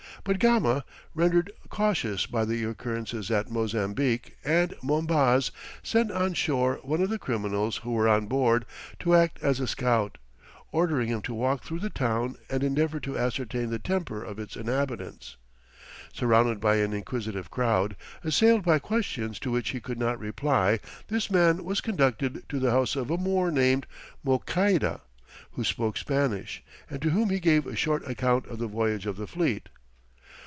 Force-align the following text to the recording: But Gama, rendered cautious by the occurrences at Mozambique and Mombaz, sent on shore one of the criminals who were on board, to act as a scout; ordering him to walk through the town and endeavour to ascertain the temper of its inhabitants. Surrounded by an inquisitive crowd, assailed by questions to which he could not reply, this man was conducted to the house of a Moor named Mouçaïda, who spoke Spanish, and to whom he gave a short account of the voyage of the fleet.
But 0.23 0.37
Gama, 0.37 0.85
rendered 1.15 1.51
cautious 1.69 2.27
by 2.27 2.45
the 2.45 2.63
occurrences 2.65 3.31
at 3.31 3.49
Mozambique 3.49 4.37
and 4.45 4.75
Mombaz, 4.83 5.49
sent 5.81 6.11
on 6.11 6.35
shore 6.35 6.79
one 6.83 7.01
of 7.01 7.09
the 7.09 7.17
criminals 7.17 7.77
who 7.77 7.89
were 7.93 8.07
on 8.07 8.27
board, 8.27 8.67
to 8.99 9.15
act 9.15 9.39
as 9.41 9.59
a 9.59 9.65
scout; 9.65 10.19
ordering 10.71 11.07
him 11.07 11.23
to 11.23 11.33
walk 11.33 11.63
through 11.63 11.79
the 11.79 11.89
town 11.89 12.35
and 12.51 12.63
endeavour 12.63 12.99
to 12.99 13.17
ascertain 13.17 13.71
the 13.71 13.79
temper 13.79 14.23
of 14.23 14.37
its 14.37 14.55
inhabitants. 14.55 15.37
Surrounded 16.13 16.59
by 16.59 16.75
an 16.75 16.93
inquisitive 16.93 17.49
crowd, 17.49 17.95
assailed 18.23 18.61
by 18.63 18.77
questions 18.77 19.39
to 19.39 19.49
which 19.49 19.69
he 19.69 19.79
could 19.81 19.97
not 19.97 20.19
reply, 20.19 20.79
this 21.07 21.31
man 21.31 21.63
was 21.63 21.81
conducted 21.81 22.43
to 22.47 22.59
the 22.59 22.69
house 22.69 22.95
of 22.95 23.09
a 23.09 23.17
Moor 23.17 23.49
named 23.49 23.87
Mouçaïda, 24.23 24.99
who 25.53 25.63
spoke 25.63 25.97
Spanish, 25.97 26.63
and 26.91 27.01
to 27.01 27.09
whom 27.09 27.31
he 27.31 27.39
gave 27.39 27.65
a 27.65 27.75
short 27.75 28.07
account 28.07 28.45
of 28.45 28.59
the 28.59 28.67
voyage 28.67 29.07
of 29.07 29.17
the 29.17 29.25
fleet. 29.25 29.69